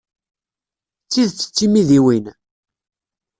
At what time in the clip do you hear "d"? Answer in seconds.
1.05-1.07, 1.49-1.53